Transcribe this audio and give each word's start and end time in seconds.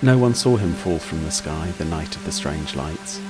No 0.00 0.16
one 0.16 0.34
saw 0.36 0.56
him 0.56 0.74
fall 0.74 1.00
from 1.00 1.24
the 1.24 1.30
sky 1.32 1.72
the 1.76 1.84
night 1.84 2.14
of 2.14 2.24
the 2.24 2.30
strange 2.30 2.76
lights. 2.76 3.20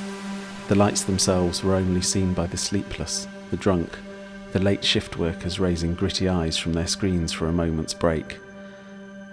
The 0.69 0.75
lights 0.75 1.03
themselves 1.03 1.65
were 1.65 1.75
only 1.75 2.03
seen 2.03 2.35
by 2.35 2.47
the 2.47 2.59
sleepless, 2.59 3.27
the 3.51 3.57
drunk, 3.57 3.99
the 4.53 4.59
late 4.59 4.85
shift 4.85 5.17
workers 5.17 5.59
raising 5.59 5.95
gritty 5.95 6.29
eyes 6.29 6.59
from 6.59 6.75
their 6.75 6.87
screens 6.87 7.33
for 7.33 7.49
a 7.49 7.53
moment's 7.53 7.95
break. 7.95 8.39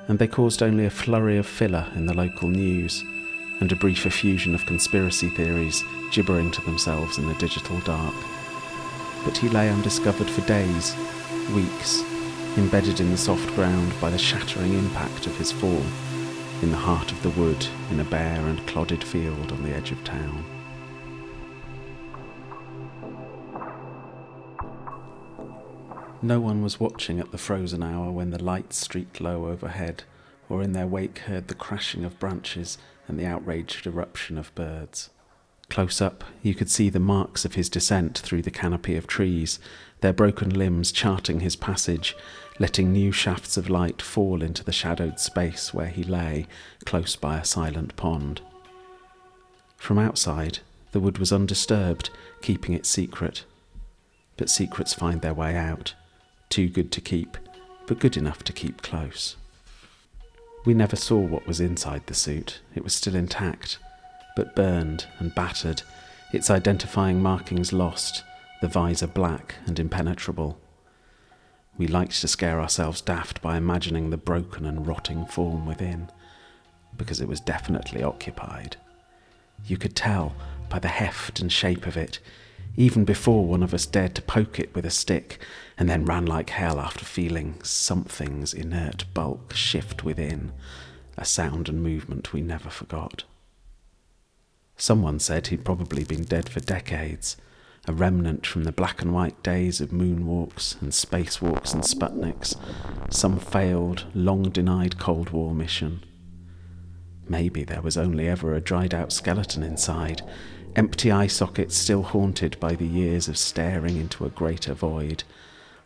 And 0.08 0.18
they 0.18 0.30
caused 0.30 0.64
only 0.64 0.86
a 0.86 0.90
flurry 0.90 1.38
of 1.38 1.46
filler 1.46 1.86
in 1.94 2.06
the 2.06 2.14
local 2.14 2.48
news 2.48 3.04
and 3.60 3.70
a 3.70 3.76
brief 3.76 4.06
effusion 4.06 4.56
of 4.56 4.66
conspiracy 4.66 5.30
theories 5.30 5.84
gibbering 6.14 6.52
to 6.52 6.62
themselves 6.62 7.18
in 7.18 7.28
the 7.28 7.34
digital 7.34 7.82
dark. 7.82 8.16
But 9.26 9.36
he 9.36 9.50
lay 9.50 9.70
undiscovered 9.70 10.30
for 10.30 10.48
days, 10.48 10.96
weeks, 11.54 12.02
embedded 12.56 13.02
in 13.02 13.12
the 13.12 13.18
soft 13.18 13.54
ground 13.56 13.92
by 14.00 14.10
the 14.10 14.18
shattering 14.18 14.74
impact 14.74 15.28
of 15.28 15.38
his 15.38 15.52
fall 15.52 15.84
in 16.62 16.72
the 16.72 16.77
heart 16.77 17.12
of 17.12 17.22
the 17.22 17.30
wood 17.32 17.68
in 17.91 18.00
a 18.00 18.04
bare 18.05 18.41
and 18.48 18.66
clodded 18.68 19.04
field 19.04 19.52
on 19.52 19.63
the 19.63 19.76
edge 19.76 19.91
of 19.91 20.04
town. 20.04 20.43
No 26.21 26.40
one 26.40 26.63
was 26.63 26.80
watching 26.80 27.20
at 27.20 27.32
the 27.32 27.38
frozen 27.38 27.84
hour 27.84 28.12
when 28.12 28.32
the 28.32 28.43
lights 28.43 28.77
streaked 28.77 29.21
low 29.21 29.46
overhead, 29.46 30.04
or 30.49 30.63
in 30.63 30.71
their 30.71 30.88
wake 30.88 31.20
heard 31.20 31.49
the 31.49 31.54
crashing 31.54 32.04
of 32.04 32.20
branches 32.20 32.77
and 33.08 33.20
the 33.20 33.26
outraged 33.26 33.85
eruption 33.85 34.37
of 34.37 34.54
birds. 34.55 35.10
Close 35.70 36.02
up, 36.02 36.24
you 36.41 36.55
could 36.55 36.70
see 36.70 36.90
the 36.90 36.99
marks 36.99 37.43
of 37.43 37.55
his 37.55 37.70
descent 37.70 38.18
through 38.18 38.41
the 38.41 38.52
canopy 38.52 38.96
of 38.96 39.08
trees, 39.08 39.60
their 40.02 40.13
broken 40.13 40.49
limbs 40.49 40.91
charting 40.91 41.41
his 41.41 41.55
passage, 41.55 42.15
letting 42.60 42.92
new 42.92 43.12
shafts 43.12 43.58
of 43.58 43.70
light 43.70 44.02
fall 44.02 44.42
into 44.42 44.64
the 44.64 44.72
shadowed 44.72 45.20
space 45.20 45.74
where 45.74 45.88
he 45.88 46.04
lay, 46.04 46.48
close 46.86 47.16
by 47.16 47.38
a 47.38 47.44
silent 47.46 47.96
pond. 47.96 48.42
From 49.78 50.00
outside, 50.00 50.60
the 50.92 51.00
wood 51.00 51.18
was 51.18 51.34
undisturbed, 51.34 52.10
keeping 52.42 52.74
it 52.74 52.86
secret. 52.86 53.44
But 54.38 54.50
secrets 54.50 54.94
find 54.94 55.22
their 55.22 55.34
way 55.34 55.56
out, 55.56 55.94
too 56.50 56.70
good 56.70 56.92
to 56.94 57.02
keep, 57.02 57.38
but 57.88 58.00
good 58.00 58.18
enough 58.18 58.44
to 58.46 58.54
keep 58.54 58.82
close. 58.82 59.36
We 60.66 60.74
never 60.74 60.96
saw 60.96 61.20
what 61.20 61.46
was 61.46 61.60
inside 61.60 62.08
the 62.08 62.14
suit, 62.14 62.62
it 62.74 62.84
was 62.84 62.96
still 62.96 63.16
intact, 63.16 63.78
but 64.36 64.56
burned 64.56 65.06
and 65.20 65.36
battered, 65.36 65.84
its 66.34 66.50
identifying 66.50 67.22
markings 67.22 67.72
lost, 67.72 68.24
the 68.62 68.68
visor 68.68 69.08
black 69.08 69.56
and 69.68 69.80
impenetrable. 69.80 70.58
We 71.78 71.88
liked 71.88 72.19
to 72.22 72.28
scare 72.28 72.62
ourselves 72.62 73.01
daft 73.01 73.41
by 73.41 73.57
imagining 73.57 74.09
the 74.09 74.18
broken 74.18 74.66
and 74.66 74.88
rotting 74.88 75.25
form 75.25 75.66
within, 75.66 76.09
because 76.97 77.19
it 77.19 77.28
was 77.28 77.40
definitely 77.41 78.01
occupied. 78.01 78.78
You 79.66 79.78
could 79.78 79.96
tell 79.96 80.35
by 80.69 80.79
the 80.79 80.88
heft 80.88 81.40
and 81.40 81.51
shape 81.51 81.85
of 81.85 81.97
it, 81.97 82.19
even 82.78 83.06
before 83.06 83.46
one 83.46 83.64
of 83.64 83.74
us 83.74 83.85
dared 83.85 84.16
to 84.16 84.22
poke 84.22 84.59
it 84.59 84.74
with 84.75 84.85
a 84.85 84.90
stick, 84.90 85.40
and 85.78 85.90
then 85.90 86.06
ran 86.06 86.25
like 86.25 86.50
hell 86.50 86.80
after 86.80 87.06
feeling 87.06 87.56
something's 87.64 88.53
inert 88.53 89.06
bulk 89.14 89.53
shift 89.53 90.03
within, 90.03 90.52
a 91.18 91.25
sound 91.25 91.69
and 91.69 91.84
movement 91.84 92.34
we 92.34 92.41
never 92.41 92.69
forgot. 92.69 93.24
Someone 94.78 95.19
said 95.19 95.47
he'd 95.47 95.64
probably 95.64 96.03
been 96.03 96.24
dead 96.24 96.50
for 96.50 96.59
decades, 96.59 97.38
a 97.88 97.94
remnant 97.94 98.46
from 98.46 98.63
the 98.63 98.72
black 98.72 99.01
and 99.01 99.13
white 99.13 99.41
days 99.44 99.79
of 99.79 99.90
moonwalks 99.90 100.81
and 100.81 100.91
spacewalks 100.91 101.73
and 101.73 101.84
Sputniks, 101.84 102.56
some 103.12 103.40
failed, 103.40 104.06
long 104.13 104.50
denied 104.50 104.97
Cold 104.97 105.29
War 105.29 105.53
mission. 105.53 106.03
Maybe 107.28 107.63
there 107.63 107.81
was 107.81 107.97
only 107.97 108.28
ever 108.28 108.53
a 108.53 108.62
dried 108.62 108.94
out 108.94 109.12
skeleton 109.12 109.63
inside, 109.63 110.22
empty 110.75 111.12
eye 111.12 111.28
sockets 111.28 111.75
still 111.75 112.03
haunted 112.03 112.59
by 112.59 112.75
the 112.75 112.88
years 112.88 113.28
of 113.28 113.38
staring 113.38 113.97
into 113.97 114.25
a 114.25 114.29
greater 114.29 114.73
void, 114.73 115.23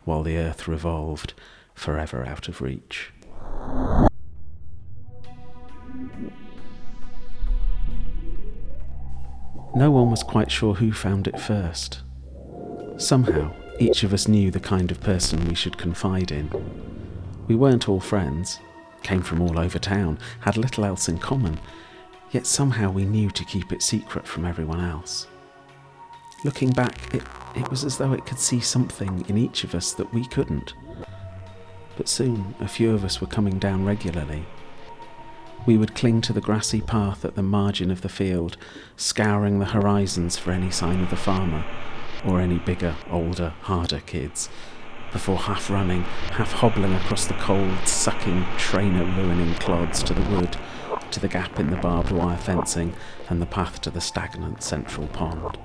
while 0.04 0.22
the 0.22 0.36
earth 0.36 0.66
revolved, 0.68 1.34
forever 1.74 2.26
out 2.26 2.48
of 2.48 2.60
reach. 2.60 3.12
No 9.80 9.90
one 9.90 10.10
was 10.10 10.22
quite 10.22 10.50
sure 10.50 10.74
who 10.74 10.92
found 10.92 11.26
it 11.26 11.40
first. 11.40 12.00
Somehow, 12.98 13.54
each 13.78 14.02
of 14.02 14.12
us 14.12 14.28
knew 14.28 14.50
the 14.50 14.60
kind 14.60 14.90
of 14.90 15.00
person 15.00 15.48
we 15.48 15.54
should 15.54 15.78
confide 15.78 16.30
in. 16.30 16.50
We 17.48 17.54
weren't 17.54 17.88
all 17.88 17.98
friends, 17.98 18.60
came 19.02 19.22
from 19.22 19.40
all 19.40 19.58
over 19.58 19.78
town, 19.78 20.18
had 20.40 20.58
little 20.58 20.84
else 20.84 21.08
in 21.08 21.16
common, 21.16 21.58
yet 22.30 22.46
somehow 22.46 22.90
we 22.90 23.06
knew 23.06 23.30
to 23.30 23.44
keep 23.46 23.72
it 23.72 23.80
secret 23.80 24.26
from 24.26 24.44
everyone 24.44 24.80
else. 24.80 25.28
Looking 26.44 26.72
back, 26.72 27.14
it, 27.14 27.22
it 27.56 27.70
was 27.70 27.82
as 27.82 27.96
though 27.96 28.12
it 28.12 28.26
could 28.26 28.38
see 28.38 28.60
something 28.60 29.24
in 29.30 29.38
each 29.38 29.64
of 29.64 29.74
us 29.74 29.92
that 29.94 30.12
we 30.12 30.26
couldn't. 30.26 30.74
But 31.96 32.06
soon, 32.06 32.54
a 32.60 32.68
few 32.68 32.92
of 32.92 33.02
us 33.02 33.22
were 33.22 33.26
coming 33.28 33.58
down 33.58 33.86
regularly, 33.86 34.44
we 35.66 35.76
would 35.76 35.94
cling 35.94 36.20
to 36.22 36.32
the 36.32 36.40
grassy 36.40 36.80
path 36.80 37.24
at 37.24 37.34
the 37.34 37.42
margin 37.42 37.90
of 37.90 38.00
the 38.00 38.08
field, 38.08 38.56
scouring 38.96 39.58
the 39.58 39.66
horizons 39.66 40.36
for 40.36 40.52
any 40.52 40.70
sign 40.70 41.00
of 41.00 41.10
the 41.10 41.16
farmer, 41.16 41.64
or 42.24 42.40
any 42.40 42.58
bigger, 42.58 42.94
older, 43.10 43.54
harder 43.62 44.00
kids, 44.00 44.48
before 45.12 45.38
half 45.38 45.70
running, 45.70 46.02
half 46.32 46.52
hobbling 46.52 46.94
across 46.94 47.26
the 47.26 47.34
cold, 47.34 47.76
sucking, 47.86 48.44
trainer 48.56 49.04
ruining 49.04 49.54
clods 49.54 50.02
to 50.02 50.14
the 50.14 50.30
wood, 50.30 50.56
to 51.10 51.20
the 51.20 51.28
gap 51.28 51.58
in 51.58 51.70
the 51.70 51.76
barbed 51.76 52.12
wire 52.12 52.36
fencing, 52.36 52.94
and 53.28 53.42
the 53.42 53.46
path 53.46 53.80
to 53.80 53.90
the 53.90 54.00
stagnant 54.00 54.62
central 54.62 55.08
pond. 55.08 55.58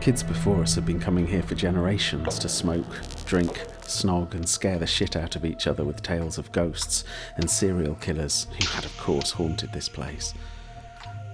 Kids 0.00 0.22
before 0.22 0.62
us 0.62 0.74
had 0.76 0.86
been 0.86 0.98
coming 0.98 1.26
here 1.26 1.42
for 1.42 1.54
generations 1.54 2.38
to 2.38 2.48
smoke, 2.48 2.86
drink, 3.26 3.66
snog, 3.82 4.32
and 4.32 4.48
scare 4.48 4.78
the 4.78 4.86
shit 4.86 5.14
out 5.14 5.36
of 5.36 5.44
each 5.44 5.66
other 5.66 5.84
with 5.84 6.02
tales 6.02 6.38
of 6.38 6.50
ghosts 6.52 7.04
and 7.36 7.50
serial 7.50 7.94
killers 7.96 8.46
who 8.58 8.66
had, 8.68 8.86
of 8.86 8.96
course, 8.96 9.32
haunted 9.32 9.74
this 9.74 9.90
place. 9.90 10.32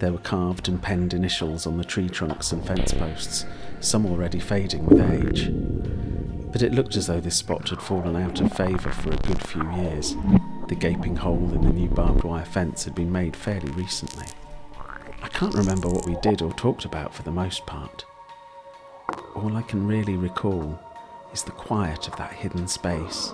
There 0.01 0.11
were 0.11 0.19
carved 0.19 0.69
and 0.69 0.83
penned 0.83 1.15
initials 1.15 1.65
on 1.65 1.77
the 1.77 1.85
tree 1.85 2.09
trunks 2.09 2.51
and 2.51 2.67
fence 2.67 2.93
posts, 2.93 3.47
some 3.79 4.05
already 4.05 4.41
fading 4.41 4.85
with 4.85 5.01
age. 5.13 5.49
But 6.51 6.63
it 6.63 6.75
looked 6.75 6.97
as 6.97 7.07
though 7.07 7.21
this 7.21 7.37
spot 7.37 7.69
had 7.69 7.81
fallen 7.81 8.17
out 8.17 8.41
of 8.41 8.53
favour 8.53 8.91
for 8.91 9.11
a 9.11 9.17
good 9.19 9.47
few 9.47 9.71
years. 9.77 10.17
The 10.67 10.75
gaping 10.75 11.15
hole 11.15 11.53
in 11.55 11.61
the 11.61 11.73
new 11.73 11.89
barbed 11.89 12.25
wire 12.25 12.45
fence 12.45 12.83
had 12.83 12.97
been 12.97 13.13
made 13.13 13.37
fairly 13.37 13.71
recently. 13.71 14.27
I 15.23 15.29
can't 15.29 15.55
remember 15.55 15.89
what 15.89 16.05
we 16.05 16.17
did 16.21 16.43
or 16.43 16.53
talked 16.53 16.85
about 16.85 17.15
for 17.15 17.23
the 17.23 17.31
most 17.31 17.65
part 17.65 18.05
all 19.37 19.57
I 19.57 19.63
can 19.63 19.87
really 19.87 20.17
recall 20.17 20.79
is 21.33 21.43
the 21.43 21.51
quiet 21.53 22.09
of 22.09 22.17
that 22.17 22.33
hidden 22.33 22.67
space, 22.67 23.33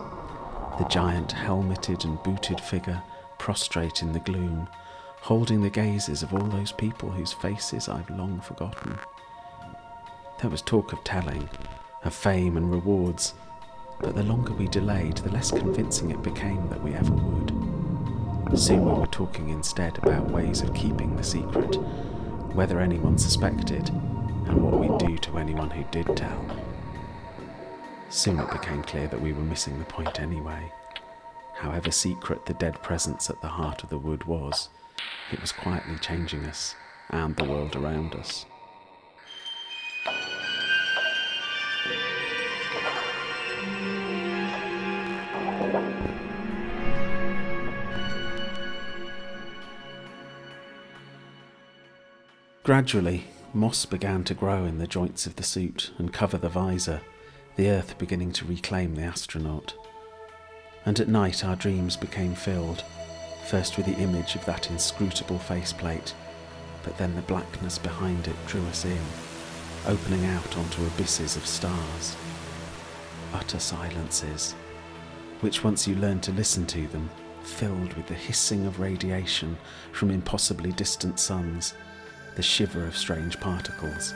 the 0.79 0.87
giant 0.91 1.32
helmeted 1.32 2.05
and 2.05 2.23
booted 2.23 2.61
figure 2.61 3.03
prostrate 3.38 4.03
in 4.03 4.12
the 4.12 4.21
gloom, 4.21 4.69
holding 5.21 5.62
the 5.62 5.71
gazes 5.71 6.23
of 6.23 6.35
all 6.35 6.47
those 6.47 6.73
people 6.73 7.11
whose 7.11 7.32
faces 7.32 7.88
I've 7.88 8.11
long 8.11 8.41
forgotten. 8.41 8.99
There 10.41 10.50
was 10.50 10.62
talk 10.62 10.93
of 10.93 11.03
telling, 11.05 11.49
of 12.05 12.15
fame 12.15 12.56
and 12.56 12.71
rewards, 12.71 13.35
but 14.00 14.17
the 14.17 14.25
longer 14.25 14.53
we 14.53 14.67
delayed, 14.67 15.19
the 15.19 15.31
less 15.31 15.50
convincing 15.50 16.11
it 16.11 16.23
became 16.23 16.69
that 16.69 16.82
we 16.82 16.94
ever 16.94 17.15
would. 17.15 18.59
Soon 18.59 18.85
we 18.85 18.93
were 18.93 19.06
talking 19.06 19.50
instead 19.50 19.99
about 19.99 20.31
ways 20.31 20.62
of 20.62 20.75
keeping 20.75 21.15
the 21.17 21.23
secret, 21.23 21.76
whether 22.55 22.81
anyone 22.81 23.17
suspected, 23.19 23.91
and 24.52 24.62
what 24.62 24.78
we'd 24.78 24.99
do 24.99 25.16
to 25.16 25.38
anyone 25.38 25.70
who 25.70 25.82
did 25.90 26.14
tell. 26.14 26.44
Soon 28.10 28.38
it 28.38 28.50
became 28.50 28.82
clear 28.82 29.08
that 29.08 29.20
we 29.20 29.32
were 29.32 29.43
missing 29.43 29.78
the 29.78 29.84
point 29.87 30.20
anyway. 30.20 30.70
However 31.54 31.90
secret 31.90 32.44
the 32.44 32.52
dead 32.52 32.82
presence 32.82 33.31
at 33.31 33.40
the 33.40 33.49
heart 33.49 33.82
of 33.82 33.88
the 33.88 33.96
wood 33.96 34.25
was, 34.25 34.69
it 35.32 35.40
was 35.40 35.52
quietly 35.52 35.96
changing 36.00 36.44
us 36.44 36.75
and 37.08 37.34
the 37.37 37.44
world 37.44 37.76
around 37.76 38.14
us. 38.14 38.44
Gradually, 52.64 53.25
Moss 53.54 53.84
began 53.84 54.25
to 54.25 54.34
grow 54.34 54.64
in 54.64 54.78
the 54.78 54.87
joints 54.87 55.26
of 55.26 55.37
the 55.37 55.43
suit 55.43 55.90
and 55.99 56.12
cover 56.12 56.38
the 56.38 56.49
visor, 56.49 57.02
the 57.56 57.69
earth 57.69 57.99
beginning 57.99 58.32
to 58.32 58.46
reclaim 58.46 58.94
the 58.94 59.02
astronaut. 59.02 59.75
And 60.87 60.99
at 60.99 61.08
night 61.08 61.44
our 61.44 61.54
dreams 61.56 61.96
became 61.96 62.34
filled, 62.34 62.82
first 63.46 63.76
with 63.76 63.84
the 63.84 63.96
image 63.96 64.37
of 64.37 64.44
that 64.46 64.70
inscrutable 64.70 65.38
faceplate, 65.38 66.14
but 66.82 66.96
then 66.96 67.14
the 67.14 67.22
blackness 67.22 67.78
behind 67.78 68.26
it 68.26 68.37
drew 68.46 68.64
us 68.66 68.84
in. 68.87 69.00
opening 69.87 70.25
out 70.26 70.56
onto 70.56 70.87
abysses 70.87 71.37
of 71.37 71.46
stars. 71.46 72.16
Utter 73.34 73.58
silences, 73.58 74.52
which 75.40 75.64
once 75.64 75.88
you 75.88 75.96
learn 75.96 76.20
to 76.20 76.32
listen 76.32 76.66
to 76.66 76.87
them, 76.88 77.10
filled 77.43 77.93
with 77.94 78.06
the 78.06 78.14
hissing 78.14 78.66
of 78.66 78.78
radiation 78.81 79.56
from 79.93 80.10
impossibly 80.10 80.72
distant 80.72 81.19
suns, 81.19 81.75
the 82.34 82.43
shiver 82.43 82.84
of 82.84 82.96
strange 82.96 83.38
particles, 83.40 84.14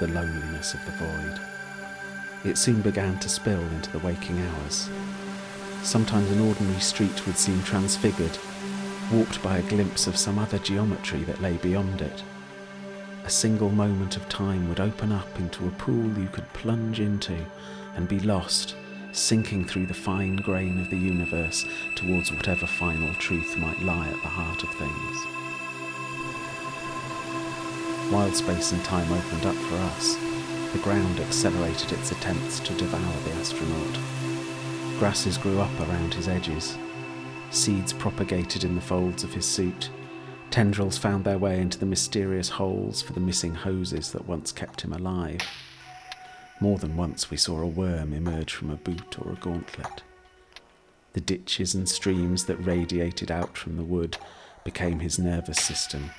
the 0.00 0.08
loneliness 0.08 0.74
of 0.74 0.84
the 0.84 0.92
void. 0.92 1.40
It 2.44 2.58
soon 2.58 2.82
began 2.82 3.18
to 3.20 3.28
spill 3.28 3.60
into 3.60 3.90
the 3.90 3.98
waking 4.00 4.40
hours. 4.40 4.88
Sometimes 5.82 6.30
an 6.30 6.40
ordinary 6.40 6.80
street 6.80 7.26
would 7.26 7.36
seem 7.36 7.62
transfigured, 7.62 8.38
warped 9.12 9.42
by 9.42 9.58
a 9.58 9.68
glimpse 9.68 10.06
of 10.06 10.16
some 10.16 10.38
other 10.38 10.58
geometry 10.58 11.22
that 11.24 11.42
lay 11.42 11.56
beyond 11.58 12.02
it. 12.02 12.22
A 13.24 13.30
single 13.30 13.70
moment 13.70 14.16
of 14.16 14.28
time 14.28 14.68
would 14.68 14.80
open 14.80 15.12
up 15.12 15.38
into 15.38 15.66
a 15.66 15.70
pool 15.72 16.18
you 16.18 16.28
could 16.28 16.50
plunge 16.52 17.00
into 17.00 17.36
and 17.96 18.08
be 18.08 18.20
lost 18.20 18.76
sinking 19.14 19.64
through 19.64 19.86
the 19.86 19.94
fine 19.94 20.36
grain 20.36 20.80
of 20.80 20.90
the 20.90 20.96
universe 20.96 21.64
towards 21.94 22.32
whatever 22.32 22.66
final 22.66 23.14
truth 23.14 23.56
might 23.56 23.80
lie 23.82 24.08
at 24.08 24.22
the 24.22 24.28
heart 24.28 24.62
of 24.62 24.70
things. 24.70 25.43
While 28.10 28.30
space 28.32 28.72
and 28.72 28.84
time 28.84 29.10
opened 29.10 29.46
up 29.46 29.54
for 29.54 29.76
us, 29.76 30.16
the 30.72 30.78
ground 30.80 31.18
accelerated 31.20 31.92
its 31.92 32.12
attempts 32.12 32.60
to 32.60 32.74
devour 32.74 33.22
the 33.24 33.32
astronaut. 33.32 33.98
Grasses 34.98 35.38
grew 35.38 35.58
up 35.58 35.80
around 35.80 36.12
his 36.12 36.28
edges. 36.28 36.76
Seeds 37.50 37.92
propagated 37.94 38.62
in 38.62 38.74
the 38.74 38.80
folds 38.80 39.24
of 39.24 39.32
his 39.32 39.46
suit. 39.46 39.88
Tendrils 40.50 40.98
found 40.98 41.24
their 41.24 41.38
way 41.38 41.60
into 41.60 41.78
the 41.78 41.86
mysterious 41.86 42.50
holes 42.50 43.00
for 43.00 43.14
the 43.14 43.20
missing 43.20 43.54
hoses 43.54 44.12
that 44.12 44.28
once 44.28 44.52
kept 44.52 44.82
him 44.82 44.92
alive. 44.92 45.40
More 46.60 46.78
than 46.78 46.96
once 46.96 47.30
we 47.30 47.38
saw 47.38 47.60
a 47.60 47.66
worm 47.66 48.12
emerge 48.12 48.52
from 48.52 48.70
a 48.70 48.76
boot 48.76 49.18
or 49.18 49.32
a 49.32 49.36
gauntlet. 49.36 50.02
The 51.14 51.20
ditches 51.20 51.74
and 51.74 51.88
streams 51.88 52.44
that 52.44 52.56
radiated 52.56 53.30
out 53.30 53.56
from 53.56 53.76
the 53.76 53.82
wood 53.82 54.18
became 54.62 55.00
his 55.00 55.18
nervous 55.18 55.58
system, 55.58 56.10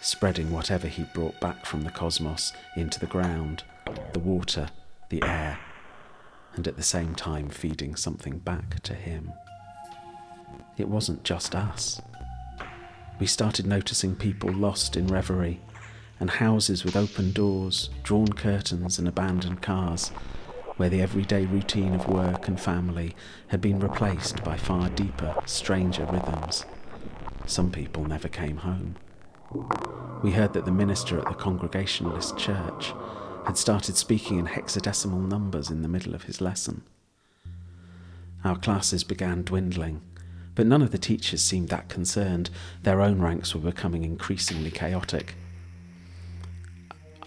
spreading 0.00 0.50
whatever 0.50 0.88
he 0.88 1.04
brought 1.04 1.38
back 1.40 1.66
from 1.66 1.82
the 1.82 1.90
cosmos 1.90 2.52
into 2.76 3.00
the 3.00 3.06
ground, 3.06 3.64
the 4.12 4.18
water, 4.18 4.68
the 5.08 5.22
air, 5.22 5.58
and 6.54 6.66
at 6.66 6.76
the 6.76 6.82
same 6.82 7.14
time 7.14 7.48
feeding 7.48 7.94
something 7.96 8.38
back 8.38 8.80
to 8.82 8.94
him. 8.94 9.32
It 10.76 10.88
wasn't 10.88 11.24
just 11.24 11.54
us. 11.54 12.00
We 13.18 13.26
started 13.26 13.66
noticing 13.66 14.14
people 14.14 14.52
lost 14.52 14.96
in 14.96 15.06
reverie 15.06 15.60
and 16.20 16.30
houses 16.30 16.84
with 16.84 16.96
open 16.96 17.32
doors, 17.32 17.90
drawn 18.02 18.28
curtains, 18.28 18.98
and 18.98 19.06
abandoned 19.06 19.62
cars, 19.62 20.08
where 20.76 20.88
the 20.88 21.00
everyday 21.00 21.46
routine 21.46 21.94
of 21.94 22.08
work 22.08 22.48
and 22.48 22.60
family 22.60 23.14
had 23.48 23.60
been 23.60 23.80
replaced 23.80 24.42
by 24.44 24.56
far 24.56 24.90
deeper, 24.90 25.34
stranger 25.46 26.04
rhythms. 26.06 26.64
Some 27.46 27.70
people 27.70 28.04
never 28.04 28.28
came 28.28 28.58
home. 28.58 28.96
We 30.26 30.32
heard 30.32 30.54
that 30.54 30.64
the 30.64 30.72
minister 30.72 31.20
at 31.20 31.28
the 31.28 31.34
Congregationalist 31.34 32.36
church 32.36 32.92
had 33.44 33.56
started 33.56 33.96
speaking 33.96 34.40
in 34.40 34.46
hexadecimal 34.46 35.28
numbers 35.28 35.70
in 35.70 35.82
the 35.82 35.88
middle 35.88 36.16
of 36.16 36.24
his 36.24 36.40
lesson. 36.40 36.82
Our 38.42 38.56
classes 38.58 39.04
began 39.04 39.44
dwindling, 39.44 40.00
but 40.56 40.66
none 40.66 40.82
of 40.82 40.90
the 40.90 40.98
teachers 40.98 41.42
seemed 41.42 41.68
that 41.68 41.88
concerned. 41.88 42.50
Their 42.82 43.02
own 43.02 43.20
ranks 43.20 43.54
were 43.54 43.60
becoming 43.60 44.02
increasingly 44.02 44.72
chaotic. 44.72 45.36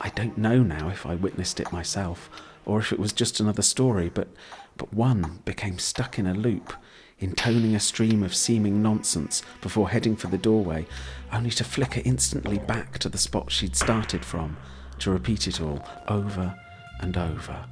I 0.02 0.10
don't 0.10 0.38
know 0.38 0.62
now 0.62 0.90
if 0.90 1.06
I 1.06 1.16
witnessed 1.16 1.62
it 1.62 1.72
myself 1.72 2.30
or 2.66 2.80
if 2.80 2.92
it 2.92 3.00
was 3.00 3.14
just 3.14 3.40
another 3.40 3.62
story, 3.62 4.10
but, 4.10 4.28
but 4.76 4.94
one 4.94 5.40
became 5.46 5.80
stuck 5.80 6.20
in 6.20 6.28
a 6.28 6.34
loop, 6.34 6.74
intoning 7.20 7.76
a 7.76 7.80
stream 7.80 8.24
of 8.24 8.36
seeming 8.36 8.82
nonsense 8.82 9.42
before 9.62 9.90
heading 9.90 10.16
for 10.16 10.28
the 10.28 10.38
doorway, 10.38 10.86
only 11.32 11.50
to 11.52 11.64
flicker 11.64 12.02
instantly 12.06 12.60
back 12.60 12.98
to 13.00 13.10
the 13.10 13.18
spot 13.18 13.52
she'd 13.52 13.76
started 13.76 14.24
from, 14.24 14.58
to 15.00 15.12
repeat 15.12 15.48
it 15.48 15.62
all 15.62 15.86
over 16.08 16.56
and 17.02 17.18
over. 17.18 17.66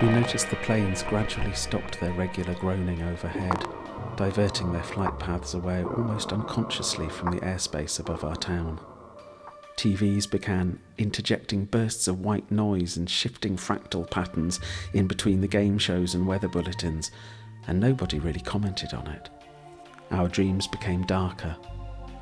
We 0.00 0.08
noticed 0.08 0.48
the 0.48 0.56
planes 0.56 1.02
gradually 1.02 1.52
stopped 1.52 2.00
their 2.00 2.12
regular 2.12 2.54
groaning 2.54 3.02
overhead, 3.02 3.66
diverting 4.16 4.72
their 4.72 4.82
flight 4.82 5.18
paths 5.18 5.52
away 5.52 5.84
almost 5.84 6.32
unconsciously 6.32 7.10
from 7.10 7.32
the 7.32 7.40
airspace 7.40 8.00
above 8.00 8.24
our 8.24 8.36
town. 8.36 8.80
TVs 9.76 10.30
began 10.30 10.80
interjecting 10.96 11.66
bursts 11.66 12.08
of 12.08 12.20
white 12.20 12.50
noise 12.50 12.96
and 12.96 13.10
shifting 13.10 13.58
fractal 13.58 14.10
patterns 14.10 14.58
in 14.94 15.06
between 15.06 15.42
the 15.42 15.48
game 15.48 15.76
shows 15.76 16.14
and 16.14 16.26
weather 16.26 16.48
bulletins, 16.48 17.10
and 17.66 17.78
nobody 17.78 18.18
really 18.18 18.40
commented 18.40 18.94
on 18.94 19.06
it. 19.06 19.28
Our 20.10 20.28
dreams 20.28 20.66
became 20.66 21.04
darker, 21.04 21.54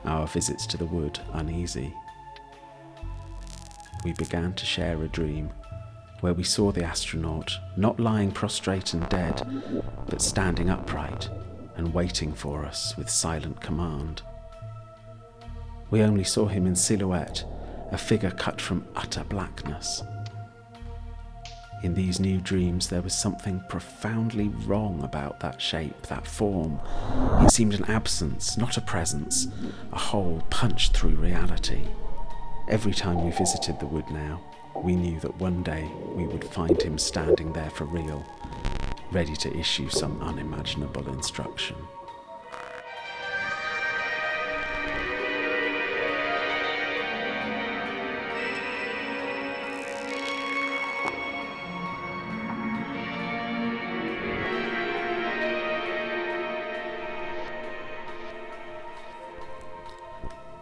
our 0.04 0.26
visits 0.26 0.66
to 0.66 0.76
the 0.76 0.86
wood 0.86 1.20
uneasy. 1.32 1.94
We 4.04 4.14
began 4.14 4.54
to 4.54 4.66
share 4.66 5.00
a 5.00 5.08
dream 5.08 5.50
where 6.20 6.34
we 6.34 6.42
saw 6.42 6.72
the 6.72 6.84
astronaut 6.84 7.58
not 7.76 8.00
lying 8.00 8.32
prostrate 8.32 8.94
and 8.94 9.08
dead, 9.08 9.42
but 10.08 10.22
standing 10.22 10.70
upright 10.70 11.28
and 11.76 11.94
waiting 11.94 12.32
for 12.32 12.64
us 12.64 12.96
with 12.96 13.08
silent 13.08 13.60
command. 13.60 14.22
We 15.90 16.02
only 16.02 16.24
saw 16.24 16.46
him 16.46 16.66
in 16.66 16.76
silhouette, 16.76 17.44
a 17.92 17.98
figure 17.98 18.30
cut 18.30 18.60
from 18.60 18.86
utter 18.94 19.24
blackness. 19.24 20.02
In 21.84 21.94
these 21.94 22.18
new 22.18 22.40
dreams, 22.40 22.88
there 22.88 23.02
was 23.02 23.14
something 23.14 23.62
profoundly 23.68 24.48
wrong 24.66 25.00
about 25.04 25.38
that 25.40 25.62
shape, 25.62 26.02
that 26.08 26.26
form. 26.26 26.80
It 27.40 27.52
seemed 27.52 27.74
an 27.74 27.84
absence, 27.84 28.58
not 28.58 28.76
a 28.76 28.80
presence, 28.80 29.46
a 29.92 29.98
hole 29.98 30.42
punched 30.50 30.92
through 30.92 31.14
reality. 31.14 31.82
Every 32.68 32.92
time 32.92 33.24
we 33.24 33.30
visited 33.30 33.78
the 33.78 33.86
wood 33.86 34.10
now, 34.10 34.42
we 34.82 34.94
knew 34.94 35.18
that 35.20 35.36
one 35.36 35.62
day 35.62 35.90
we 36.14 36.26
would 36.26 36.44
find 36.44 36.80
him 36.80 36.98
standing 36.98 37.52
there 37.52 37.70
for 37.70 37.84
real, 37.84 38.24
ready 39.10 39.34
to 39.36 39.56
issue 39.56 39.88
some 39.88 40.20
unimaginable 40.22 41.08
instruction. 41.08 41.76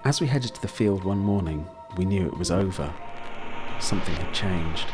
As 0.05 0.21
we 0.21 0.29
headed 0.29 0.55
to 0.55 0.63
the 0.63 0.69
field 0.69 1.03
one 1.03 1.19
morning, 1.19 1.67
we 1.97 2.05
knew 2.05 2.27
it 2.27 2.39
was 2.39 2.53
over. 2.53 2.95
Something 3.81 4.15
had 4.17 4.33
changed. 4.35 4.87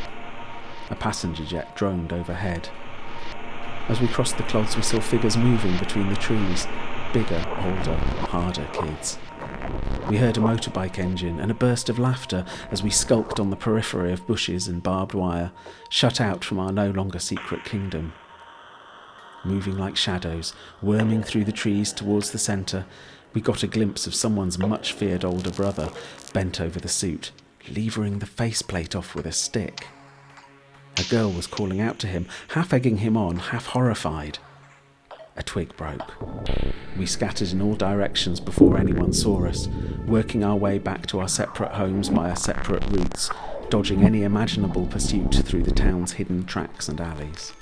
A 0.90 0.94
passenger 0.94 1.44
jet 1.44 1.74
droned 1.76 2.12
overhead. 2.12 2.68
As 3.88 4.00
we 4.00 4.08
crossed 4.08 4.36
the 4.36 4.42
clods, 4.44 4.76
we 4.76 4.82
saw 4.82 5.00
figures 5.00 5.36
moving 5.36 5.76
between 5.78 6.08
the 6.08 6.16
trees 6.16 6.66
bigger, 7.12 7.44
older, 7.58 7.96
harder 8.28 8.66
kids. 8.72 9.18
We 10.08 10.16
heard 10.16 10.38
a 10.38 10.40
motorbike 10.40 10.98
engine 10.98 11.40
and 11.40 11.50
a 11.50 11.54
burst 11.54 11.88
of 11.88 11.98
laughter 11.98 12.44
as 12.70 12.82
we 12.82 12.90
skulked 12.90 13.38
on 13.38 13.50
the 13.50 13.56
periphery 13.56 14.12
of 14.12 14.26
bushes 14.26 14.66
and 14.66 14.82
barbed 14.82 15.12
wire, 15.14 15.52
shut 15.90 16.20
out 16.20 16.42
from 16.42 16.58
our 16.58 16.72
no 16.72 16.90
longer 16.90 17.18
secret 17.18 17.64
kingdom. 17.64 18.14
Moving 19.44 19.76
like 19.76 19.96
shadows, 19.96 20.54
worming 20.80 21.22
through 21.22 21.44
the 21.44 21.52
trees 21.52 21.92
towards 21.92 22.30
the 22.30 22.38
centre, 22.38 22.86
we 23.34 23.40
got 23.40 23.62
a 23.62 23.66
glimpse 23.66 24.06
of 24.06 24.14
someone's 24.14 24.58
much 24.58 24.92
feared 24.92 25.24
older 25.24 25.50
brother 25.50 25.90
bent 26.32 26.60
over 26.60 26.80
the 26.80 26.88
suit, 26.88 27.32
levering 27.70 28.18
the 28.18 28.26
faceplate 28.26 28.94
off 28.94 29.14
with 29.14 29.26
a 29.26 29.32
stick. 29.32 29.86
A 30.98 31.04
girl 31.04 31.30
was 31.30 31.46
calling 31.46 31.80
out 31.80 31.98
to 32.00 32.06
him, 32.06 32.26
half 32.48 32.72
egging 32.72 32.98
him 32.98 33.16
on, 33.16 33.36
half 33.36 33.66
horrified. 33.66 34.38
A 35.36 35.42
twig 35.42 35.74
broke. 35.76 36.12
We 36.98 37.06
scattered 37.06 37.52
in 37.52 37.62
all 37.62 37.74
directions 37.74 38.38
before 38.40 38.76
anyone 38.76 39.14
saw 39.14 39.46
us, 39.46 39.68
working 40.06 40.44
our 40.44 40.56
way 40.56 40.78
back 40.78 41.06
to 41.06 41.20
our 41.20 41.28
separate 41.28 41.72
homes 41.72 42.10
by 42.10 42.28
our 42.28 42.36
separate 42.36 42.84
routes, 42.90 43.30
dodging 43.70 44.04
any 44.04 44.24
imaginable 44.24 44.86
pursuit 44.86 45.34
through 45.34 45.62
the 45.62 45.70
town's 45.70 46.12
hidden 46.12 46.44
tracks 46.44 46.88
and 46.88 47.00
alleys. 47.00 47.54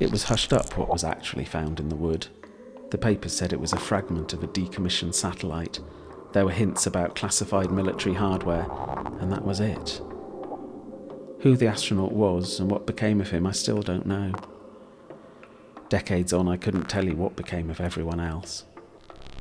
It 0.00 0.10
was 0.10 0.24
hushed 0.24 0.52
up 0.52 0.76
what 0.76 0.88
was 0.88 1.04
actually 1.04 1.44
found 1.44 1.78
in 1.78 1.88
the 1.88 1.96
wood. 1.96 2.26
The 2.90 2.98
papers 2.98 3.36
said 3.36 3.52
it 3.52 3.60
was 3.60 3.72
a 3.72 3.78
fragment 3.78 4.32
of 4.32 4.42
a 4.42 4.48
decommissioned 4.48 5.14
satellite, 5.14 5.78
There 6.36 6.44
were 6.44 6.52
hints 6.52 6.86
about 6.86 7.16
classified 7.16 7.70
military 7.70 8.14
hardware, 8.14 8.66
and 9.20 9.32
that 9.32 9.46
was 9.46 9.58
it. 9.58 10.02
Who 11.40 11.56
the 11.56 11.66
astronaut 11.66 12.12
was 12.12 12.60
and 12.60 12.70
what 12.70 12.86
became 12.86 13.22
of 13.22 13.30
him, 13.30 13.46
I 13.46 13.52
still 13.52 13.80
don't 13.80 14.04
know. 14.04 14.34
Decades 15.88 16.34
on, 16.34 16.46
I 16.46 16.58
couldn't 16.58 16.90
tell 16.90 17.06
you 17.06 17.16
what 17.16 17.36
became 17.36 17.70
of 17.70 17.80
everyone 17.80 18.20
else. 18.20 18.66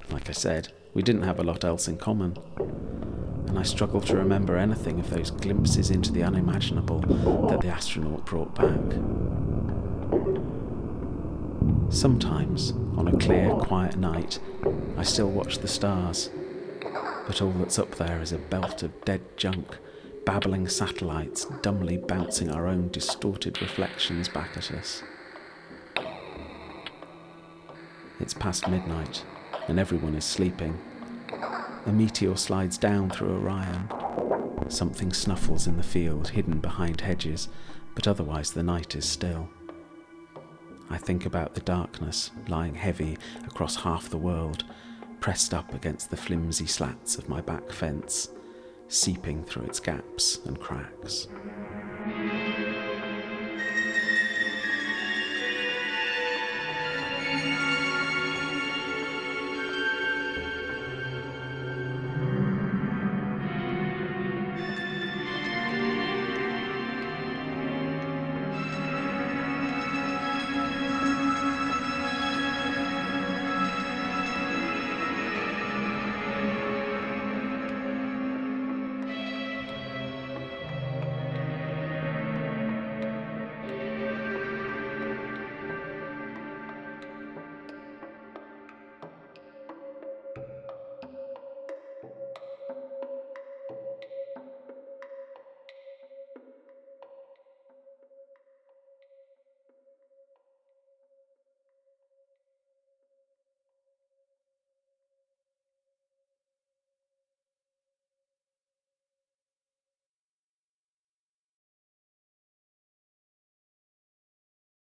Like 0.09 0.29
I 0.29 0.31
said, 0.31 0.71
we 0.93 1.01
didn't 1.01 1.23
have 1.23 1.37
a 1.37 1.43
lot 1.43 1.65
else 1.65 1.89
in 1.89 1.97
common. 1.97 2.37
And 3.49 3.59
I 3.59 3.63
struggle 3.63 3.99
to 3.99 4.15
remember 4.15 4.55
anything 4.55 4.97
of 4.97 5.09
those 5.09 5.31
glimpses 5.31 5.91
into 5.91 6.13
the 6.13 6.23
unimaginable 6.23 7.01
that 7.49 7.59
the 7.59 7.67
astronaut 7.67 8.25
brought 8.25 8.55
back. 8.55 8.79
Sometimes, 11.93 12.71
on 12.95 13.09
a 13.09 13.17
clear, 13.17 13.49
quiet 13.51 13.97
night, 13.97 14.39
I 14.95 15.03
still 15.03 15.29
watch 15.29 15.57
the 15.57 15.67
stars, 15.67 16.29
but 17.27 17.41
all 17.41 17.51
that's 17.51 17.79
up 17.79 17.95
there 17.95 18.21
is 18.21 18.31
a 18.31 18.37
belt 18.37 18.83
of 18.83 19.03
dead 19.05 19.21
junk, 19.37 19.77
babbling 20.25 20.67
satellites 20.67 21.45
dumbly 21.61 21.97
bouncing 21.97 22.49
our 22.49 22.67
own 22.67 22.89
distorted 22.89 23.61
reflections 23.61 24.27
back 24.29 24.57
at 24.57 24.71
us. 24.71 25.03
It's 28.19 28.33
past 28.33 28.67
midnight, 28.67 29.23
and 29.67 29.79
everyone 29.79 30.15
is 30.15 30.25
sleeping. 30.25 30.79
A 31.85 31.91
meteor 31.91 32.35
slides 32.35 32.77
down 32.77 33.09
through 33.09 33.35
Orion. 33.35 33.89
Something 34.69 35.13
snuffles 35.13 35.67
in 35.67 35.77
the 35.77 35.83
field, 35.83 36.29
hidden 36.29 36.59
behind 36.59 37.01
hedges, 37.01 37.49
but 37.93 38.07
otherwise 38.07 38.51
the 38.51 38.63
night 38.63 38.95
is 38.95 39.05
still. 39.05 39.49
I 40.89 40.97
think 40.97 41.25
about 41.25 41.55
the 41.55 41.61
darkness 41.61 42.31
lying 42.47 42.75
heavy 42.75 43.17
across 43.45 43.75
half 43.75 44.09
the 44.09 44.17
world, 44.17 44.63
pressed 45.25 45.55
up 45.55 45.73
against 45.73 46.11
the 46.11 46.15
flimsy 46.15 46.67
slats 46.67 47.17
of 47.17 47.27
my 47.27 47.41
back 47.41 47.71
fence, 47.71 48.29
seeping 48.89 49.43
through 49.43 49.63
its 49.63 49.79
gaps 49.79 50.37
and 50.45 50.59
cracks. 50.59 51.27